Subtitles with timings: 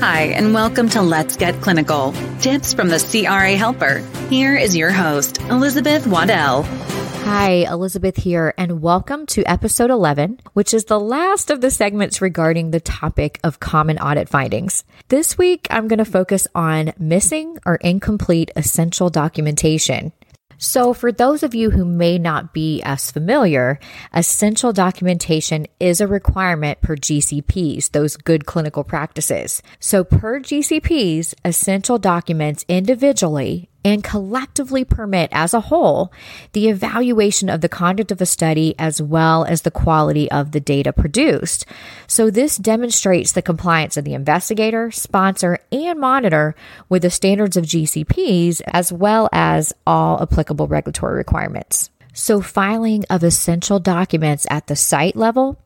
[0.00, 3.98] Hi, and welcome to Let's Get Clinical Tips from the CRA Helper.
[4.30, 6.62] Here is your host, Elizabeth Waddell.
[6.62, 12.22] Hi, Elizabeth here, and welcome to episode 11, which is the last of the segments
[12.22, 14.84] regarding the topic of common audit findings.
[15.08, 20.12] This week, I'm going to focus on missing or incomplete essential documentation.
[20.62, 23.78] So, for those of you who may not be as familiar,
[24.12, 29.62] essential documentation is a requirement per GCPs, those good clinical practices.
[29.78, 36.12] So, per GCPs, essential documents individually and collectively permit as a whole
[36.52, 40.60] the evaluation of the conduct of a study as well as the quality of the
[40.60, 41.64] data produced.
[42.06, 46.54] So this demonstrates the compliance of the investigator, sponsor, and monitor
[46.88, 51.90] with the standards of GCPs as well as all applicable regulatory requirements.
[52.12, 55.56] So filing of essential documents at the site level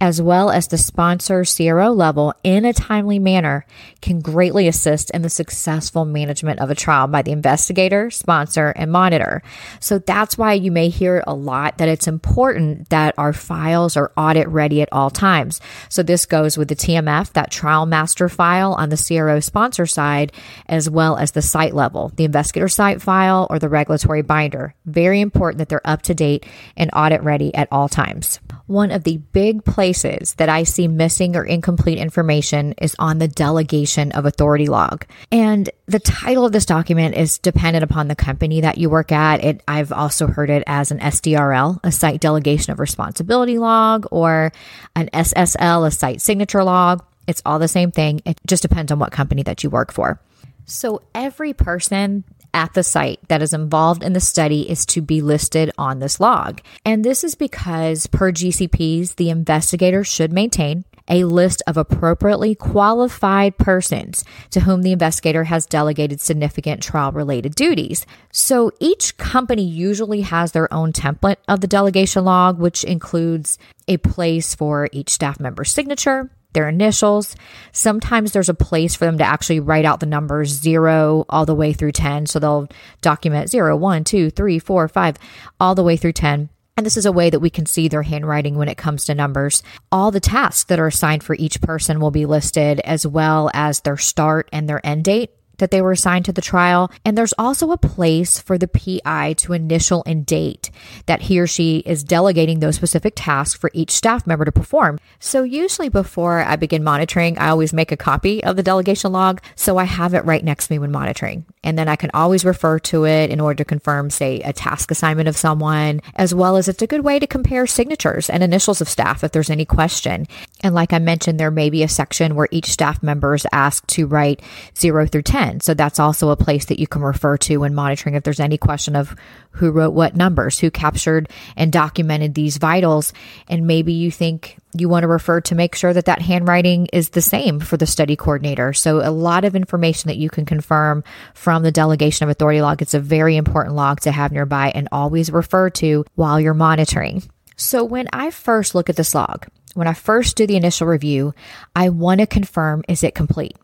[0.00, 3.66] as well as the sponsor CRO level in a timely manner
[4.00, 8.92] can greatly assist in the successful management of a trial by the investigator, sponsor, and
[8.92, 9.42] monitor.
[9.80, 14.12] So that's why you may hear a lot that it's important that our files are
[14.16, 15.60] audit ready at all times.
[15.88, 20.32] So this goes with the TMF, that trial master file on the CRO sponsor side,
[20.66, 24.74] as well as the site level, the investigator site file or the regulatory binder.
[24.84, 28.40] Very important that they're up to date and audit ready at all times.
[28.66, 33.28] One of the big places that I see missing or incomplete information is on the
[33.28, 35.04] delegation of authority log.
[35.30, 39.44] And the title of this document is dependent upon the company that you work at.
[39.44, 44.52] It, I've also heard it as an SDRL, a site delegation of responsibility log, or
[44.94, 47.04] an SSL, a site signature log.
[47.26, 48.22] It's all the same thing.
[48.24, 50.20] It just depends on what company that you work for.
[50.66, 52.24] So every person
[52.56, 56.18] at the site that is involved in the study is to be listed on this
[56.18, 56.62] log.
[56.86, 63.58] And this is because, per GCPs, the investigator should maintain a list of appropriately qualified
[63.58, 68.06] persons to whom the investigator has delegated significant trial related duties.
[68.32, 73.98] So each company usually has their own template of the delegation log, which includes a
[73.98, 77.36] place for each staff member's signature, their initials.
[77.72, 81.54] Sometimes there's a place for them to actually write out the numbers zero all the
[81.54, 82.26] way through 10.
[82.26, 82.68] So they'll
[83.02, 85.16] document zero, one, two, three, four, five,
[85.60, 86.48] all the way through 10.
[86.78, 89.14] And this is a way that we can see their handwriting when it comes to
[89.14, 89.62] numbers.
[89.90, 93.80] All the tasks that are assigned for each person will be listed, as well as
[93.80, 96.90] their start and their end date that they were assigned to the trial.
[97.04, 100.70] And there's also a place for the PI to initial and date
[101.06, 104.98] that he or she is delegating those specific tasks for each staff member to perform.
[105.18, 109.40] So usually before I begin monitoring, I always make a copy of the delegation log
[109.54, 111.44] so I have it right next to me when monitoring.
[111.62, 114.90] And then I can always refer to it in order to confirm, say, a task
[114.90, 118.80] assignment of someone, as well as it's a good way to compare signatures and initials
[118.80, 120.26] of staff if there's any question.
[120.60, 123.88] And like I mentioned, there may be a section where each staff member is asked
[123.88, 124.42] to write
[124.76, 125.60] zero through 10 10.
[125.60, 128.58] So that's also a place that you can refer to when monitoring if there's any
[128.58, 129.14] question of
[129.52, 133.12] who wrote what numbers, who captured and documented these vitals.
[133.48, 137.10] And maybe you think you want to refer to make sure that that handwriting is
[137.10, 138.72] the same for the study coordinator.
[138.72, 142.82] So a lot of information that you can confirm from the delegation of authority log.
[142.82, 147.22] It's a very important log to have nearby and always refer to while you're monitoring.
[147.56, 151.34] So when I first look at this log, when I first do the initial review,
[151.74, 153.56] I want to confirm is it complete?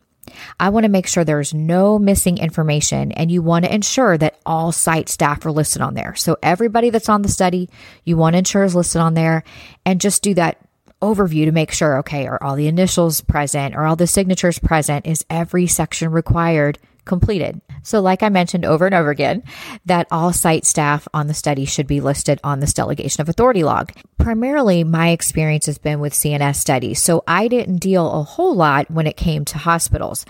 [0.58, 4.38] I want to make sure there's no missing information and you want to ensure that
[4.46, 6.14] all site staff are listed on there.
[6.14, 7.68] So everybody that's on the study,
[8.04, 9.44] you want to ensure is listed on there
[9.84, 10.58] and just do that
[11.00, 13.74] overview to make sure, okay, are all the initials present?
[13.74, 15.06] Are all the signatures present?
[15.06, 16.78] Is every section required?
[17.04, 17.60] completed.
[17.82, 19.42] So, like I mentioned over and over again,
[19.86, 23.64] that all site staff on the study should be listed on this delegation of authority
[23.64, 23.92] log.
[24.22, 28.90] Primarily, my experience has been with CNS studies, so I didn't deal a whole lot
[28.90, 30.24] when it came to hospitals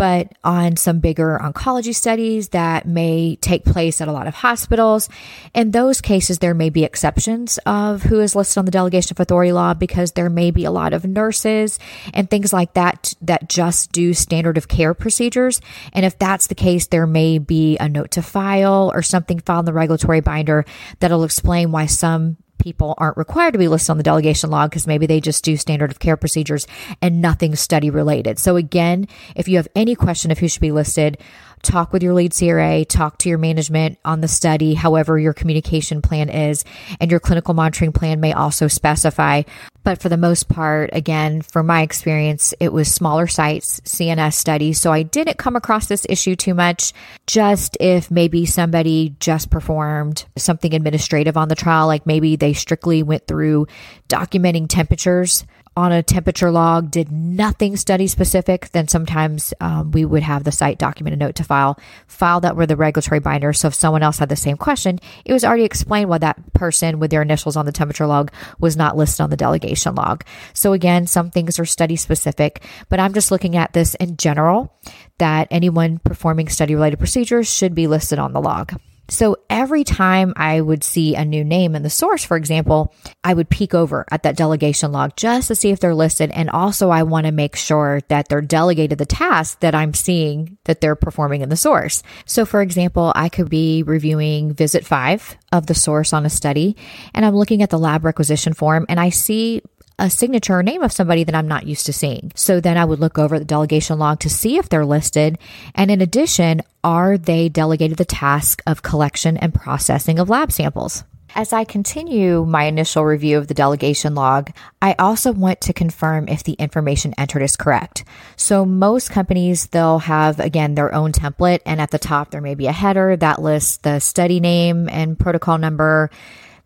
[0.00, 5.10] but on some bigger oncology studies that may take place at a lot of hospitals.
[5.52, 9.20] In those cases, there may be exceptions of who is listed on the delegation of
[9.20, 11.78] authority law because there may be a lot of nurses
[12.14, 15.60] and things like that that just do standard of care procedures.
[15.92, 19.60] And if that's the case, there may be a note to file or something filed
[19.60, 20.64] in the regulatory binder
[21.00, 24.86] that'll explain why some people aren't required to be listed on the delegation log because
[24.86, 26.66] maybe they just do standard of care procedures
[27.02, 28.38] and nothing study related.
[28.38, 31.18] So again, if you have any question of who should be listed,
[31.62, 36.02] talk with your lead CRA, talk to your management on the study, however your communication
[36.02, 36.64] plan is,
[37.00, 39.42] and your clinical monitoring plan may also specify.
[39.82, 44.80] But for the most part, again, from my experience, it was smaller sites, CNS studies.
[44.80, 46.92] So I didn't come across this issue too much.
[47.26, 53.02] Just if maybe somebody just performed something administrative on the trial, like maybe they strictly
[53.02, 53.66] went through
[54.08, 55.44] documenting temperatures
[55.80, 60.52] on a temperature log did nothing study specific, then sometimes um, we would have the
[60.52, 63.54] site document a note to file, file that were the regulatory binder.
[63.54, 66.98] So if someone else had the same question, it was already explained why that person
[66.98, 70.22] with their initials on the temperature log was not listed on the delegation log.
[70.52, 74.76] So again, some things are study specific, but I'm just looking at this in general
[75.18, 78.78] that anyone performing study related procedures should be listed on the log.
[79.10, 83.34] So every time I would see a new name in the source, for example, I
[83.34, 86.30] would peek over at that delegation log just to see if they're listed.
[86.30, 90.58] And also I want to make sure that they're delegated the task that I'm seeing
[90.64, 92.02] that they're performing in the source.
[92.24, 96.76] So for example, I could be reviewing visit five of the source on a study
[97.12, 99.62] and I'm looking at the lab requisition form and I see
[100.00, 102.32] a signature or name of somebody that I'm not used to seeing.
[102.34, 105.38] So then I would look over the delegation log to see if they're listed.
[105.74, 111.04] And in addition, are they delegated the task of collection and processing of lab samples?
[111.34, 114.50] As I continue my initial review of the delegation log,
[114.82, 118.02] I also want to confirm if the information entered is correct.
[118.34, 122.56] So most companies, they'll have again their own template and at the top there may
[122.56, 126.10] be a header that lists the study name and protocol number,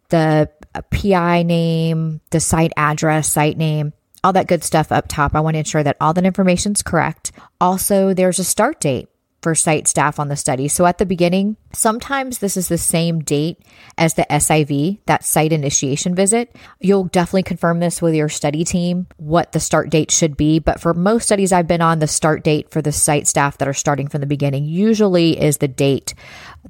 [0.09, 0.49] the
[0.83, 3.93] PI name, the site address, site name,
[4.23, 5.35] all that good stuff up top.
[5.35, 7.33] I want to ensure that all that information is correct.
[7.61, 9.09] Also, there's a start date
[9.43, 10.69] for site staff on the study.
[10.69, 13.59] So at the beginning, sometimes this is the same date
[13.99, 16.55] as the SIV, that site initiation visit.
[16.81, 20.59] You'll definitely confirm this with your study team, what the start date should be.
[20.59, 23.69] But for most studies I've been on, the start date for the site staff that
[23.69, 26.15] are starting from the beginning usually is the date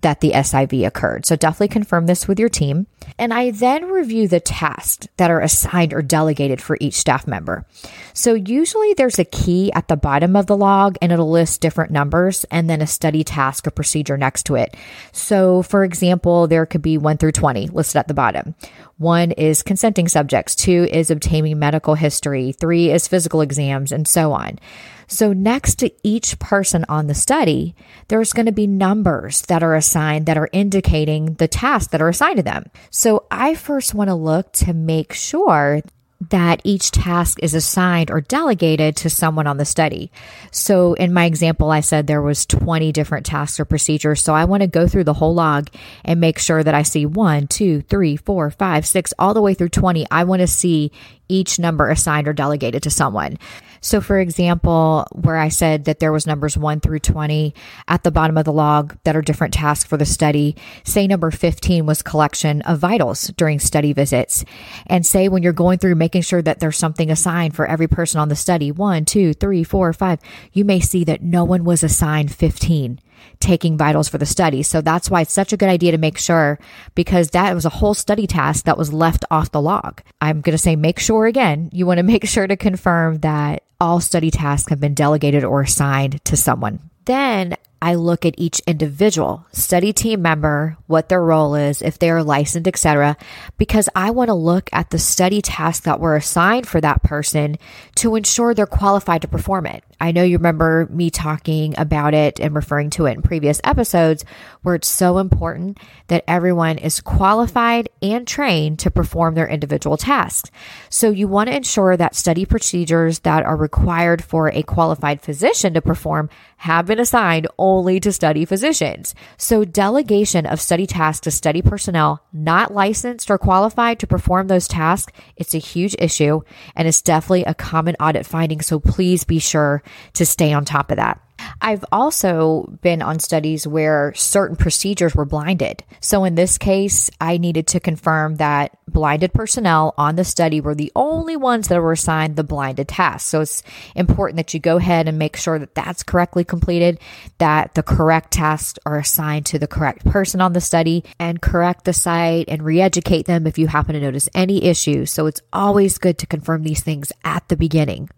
[0.02, 1.24] that the SIV occurred.
[1.24, 2.86] So definitely confirm this with your team.
[3.18, 7.64] And I then review the tasks that are assigned or delegated for each staff member.
[8.12, 11.92] So usually there's a key at the bottom of the log and it'll list different
[11.92, 14.76] numbers and then a study task or procedure next to it.
[15.12, 18.54] So for example, there could be one through 20 listed at the bottom.
[18.98, 20.54] One is consenting subjects.
[20.54, 22.52] Two is obtaining medical history.
[22.52, 24.58] Three is physical exams and so on.
[25.06, 27.74] So next to each person on the study,
[28.08, 32.08] there's going to be numbers that are assigned that are indicating the tasks that are
[32.08, 32.70] assigned to them.
[32.90, 35.82] So I first want to look to make sure
[36.30, 40.10] that each task is assigned or delegated to someone on the study.
[40.50, 44.22] So in my example, I said there was 20 different tasks or procedures.
[44.22, 45.68] So I want to go through the whole log
[46.04, 49.54] and make sure that I see one, two, three, four, five, six, all the way
[49.54, 50.06] through 20.
[50.10, 50.92] I want to see
[51.28, 53.38] each number assigned or delegated to someone.
[53.84, 57.54] So, for example, where I said that there was numbers 1 through 20
[57.86, 61.30] at the bottom of the log that are different tasks for the study, say number
[61.30, 64.42] 15 was collection of vitals during study visits.
[64.86, 68.18] And say when you're going through making sure that there's something assigned for every person
[68.20, 70.18] on the study, one, two, three, four, five,
[70.54, 73.00] you may see that no one was assigned 15
[73.40, 74.62] taking vitals for the study.
[74.62, 76.58] So that's why it's such a good idea to make sure
[76.94, 80.02] because that was a whole study task that was left off the log.
[80.20, 83.62] I'm going to say make sure again, you want to make sure to confirm that
[83.80, 86.90] all study tasks have been delegated or assigned to someone.
[87.04, 92.08] Then I look at each individual study team member, what their role is, if they
[92.08, 93.14] are licensed, etc.,
[93.58, 97.58] because I want to look at the study tasks that were assigned for that person
[97.96, 99.84] to ensure they're qualified to perform it.
[100.04, 104.22] I know you remember me talking about it and referring to it in previous episodes
[104.60, 105.78] where it's so important
[106.08, 110.50] that everyone is qualified and trained to perform their individual tasks.
[110.90, 115.72] So you want to ensure that study procedures that are required for a qualified physician
[115.72, 116.28] to perform
[116.58, 119.14] have been assigned only to study physicians.
[119.38, 124.68] So delegation of study tasks to study personnel not licensed or qualified to perform those
[124.68, 126.42] tasks, it's a huge issue
[126.76, 128.60] and it's definitely a common audit finding.
[128.60, 129.82] So please be sure
[130.14, 131.20] to stay on top of that.
[131.60, 135.82] I've also been on studies where certain procedures were blinded.
[136.00, 140.74] So in this case, I needed to confirm that blinded personnel on the study were
[140.74, 143.28] the only ones that were assigned the blinded task.
[143.28, 143.62] So it's
[143.96, 147.00] important that you go ahead and make sure that that's correctly completed,
[147.38, 151.84] that the correct tasks are assigned to the correct person on the study and correct
[151.84, 155.10] the site and re-educate them if you happen to notice any issues.
[155.10, 158.08] So it's always good to confirm these things at the beginning.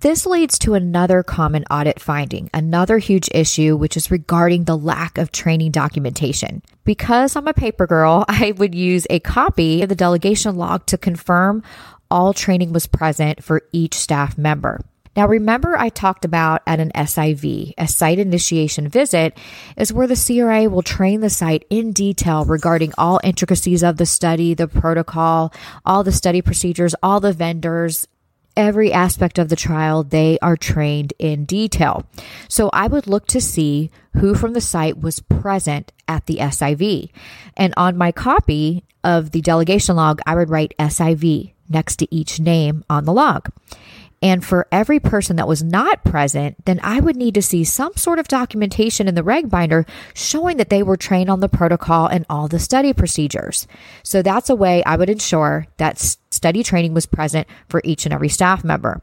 [0.00, 5.18] This leads to another common audit finding, another huge issue, which is regarding the lack
[5.18, 6.62] of training documentation.
[6.84, 10.98] Because I'm a paper girl, I would use a copy of the delegation log to
[10.98, 11.64] confirm
[12.12, 14.80] all training was present for each staff member.
[15.16, 19.36] Now, remember, I talked about at an SIV, a site initiation visit,
[19.76, 24.06] is where the CRA will train the site in detail regarding all intricacies of the
[24.06, 25.52] study, the protocol,
[25.84, 28.06] all the study procedures, all the vendors,
[28.58, 32.04] every aspect of the trial, they are trained in detail.
[32.48, 37.10] So I would look to see who from the site was present at the SIV.
[37.56, 42.40] And on my copy of the delegation log, I would write SIV next to each
[42.40, 43.48] name on the log.
[44.20, 47.94] And for every person that was not present, then I would need to see some
[47.94, 52.08] sort of documentation in the reg binder showing that they were trained on the protocol
[52.08, 53.68] and all the study procedures.
[54.02, 58.14] So that's a way I would ensure that study training was present for each and
[58.14, 59.02] every staff member.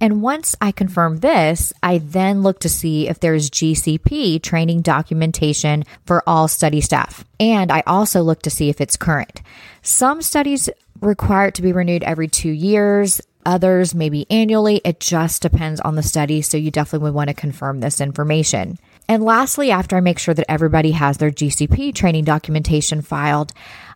[0.00, 5.84] And once I confirm this, I then look to see if there's GCP training documentation
[6.06, 7.24] for all study staff.
[7.38, 9.42] And I also look to see if it's current.
[9.82, 10.68] Some studies
[11.00, 14.80] require it to be renewed every two years others maybe annually.
[14.84, 16.42] It just depends on the study.
[16.42, 18.78] So you definitely would want to confirm this information.
[19.08, 23.52] And lastly, after I make sure that everybody has their GCP training documentation filed,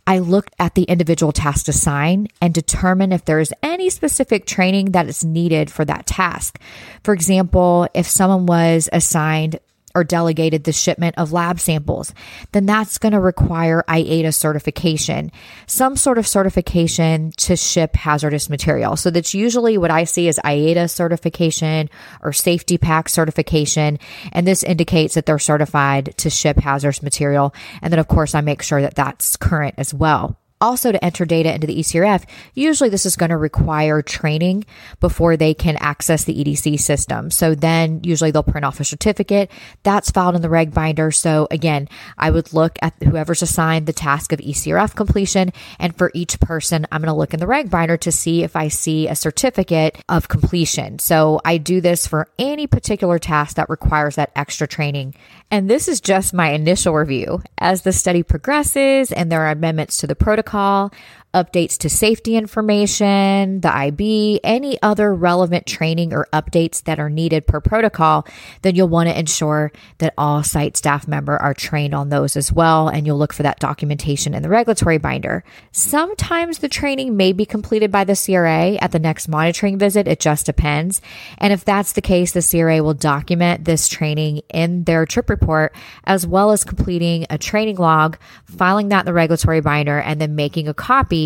[0.06, 4.92] I look at the individual task assigned and determine if there is any specific training
[4.92, 6.60] that is needed for that task.
[7.02, 9.58] For example, if someone was assigned
[9.96, 12.12] or delegated the shipment of lab samples,
[12.52, 15.32] then that's going to require IATA certification,
[15.66, 18.94] some sort of certification to ship hazardous material.
[18.96, 21.88] So that's usually what I see as IATA certification
[22.20, 23.98] or Saf-T-Pak certification.
[24.32, 27.54] And this indicates that they're certified to ship hazardous material.
[27.80, 31.24] And then of course I make sure that that's current as well also to enter
[31.24, 34.64] data into the ECRF, usually this is going to require training
[35.00, 37.30] before they can access the EDC system.
[37.30, 39.50] So then usually they'll print off a certificate
[39.82, 41.10] that's filed in the reg binder.
[41.10, 45.52] So again, I would look at whoever's assigned the task of ECRF completion.
[45.78, 48.56] And for each person, I'm going to look in the reg binder to see if
[48.56, 50.98] I see a certificate of completion.
[50.98, 55.14] So I do this for any particular task that requires that extra training.
[55.50, 57.42] And this is just my initial review.
[57.58, 60.90] As the study progresses and there are amendments to the protocol, call
[61.36, 67.46] updates to safety information, the IB, any other relevant training or updates that are needed
[67.46, 68.26] per protocol,
[68.62, 72.50] then you'll want to ensure that all site staff member are trained on those as
[72.50, 72.88] well.
[72.88, 75.44] And you'll look for that documentation in the regulatory binder.
[75.72, 80.08] Sometimes the training may be completed by the CRA at the next monitoring visit.
[80.08, 81.02] It just depends.
[81.36, 85.74] And if that's the case, the CRA will document this training in their trip report,
[86.04, 88.16] as well as completing a training log,
[88.46, 91.25] filing that in the regulatory binder, and then making a copy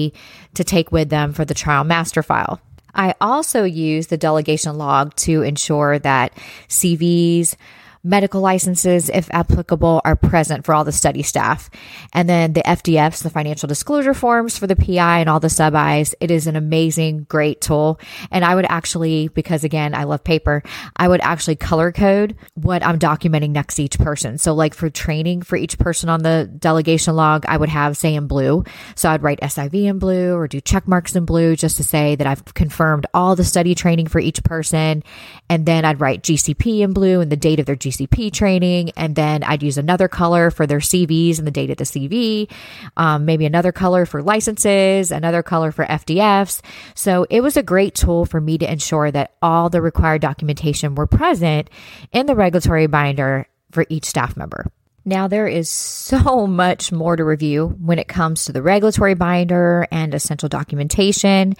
[0.54, 2.60] to take with them for the trial master file.
[2.94, 6.32] I also use the delegation log to ensure that
[6.68, 7.56] CVs,
[8.02, 11.68] medical licenses, if applicable, are present for all the study staff.
[12.12, 15.74] And then the FDFs, the financial disclosure forms for the PI and all the sub
[15.74, 16.14] Is.
[16.20, 18.00] It is an amazing, great tool.
[18.30, 20.62] And I would actually, because again, I love paper,
[20.96, 24.38] I would actually color code what I'm documenting next to each person.
[24.38, 28.14] So like for training for each person on the delegation log, I would have say
[28.14, 28.64] in blue.
[28.94, 32.16] So I'd write SIV in blue or do check marks in blue just to say
[32.16, 35.02] that I've confirmed all the study training for each person.
[35.48, 38.90] And then I'd write GCP in blue and the date of their GCP GCP training.
[38.96, 42.50] And then I'd use another color for their CVs and the date of the CV,
[42.96, 46.60] um, maybe another color for licenses, another color for FDFs.
[46.94, 50.94] So it was a great tool for me to ensure that all the required documentation
[50.94, 51.70] were present
[52.12, 54.66] in the regulatory binder for each staff member.
[55.04, 59.86] Now, there is so much more to review when it comes to the regulatory binder
[59.90, 61.54] and essential documentation.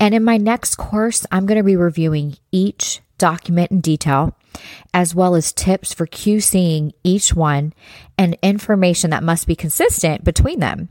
[0.00, 4.36] And in my next course, I'm going to be reviewing each document in detail,
[4.92, 7.72] as well as tips for QCing each one
[8.18, 10.88] and information that must be consistent between them.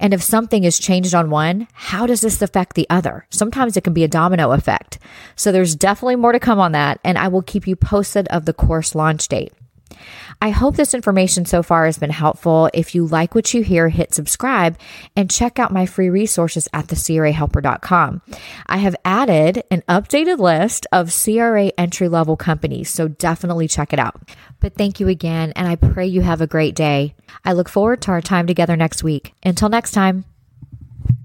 [0.00, 3.26] And if something is changed on one, how does this affect the other?
[3.28, 4.98] Sometimes it can be a domino effect.
[5.36, 8.46] So there's definitely more to come on that, and I will keep you posted of
[8.46, 9.52] the course launch date.
[10.40, 12.70] I hope this information so far has been helpful.
[12.74, 14.78] If you like what you hear, hit subscribe
[15.16, 18.22] and check out my free resources at thecrahelper.com.
[18.66, 23.98] I have added an updated list of CRA entry level companies, so definitely check it
[23.98, 24.20] out.
[24.60, 27.14] But thank you again, and I pray you have a great day.
[27.44, 29.34] I look forward to our time together next week.
[29.44, 30.24] Until next time.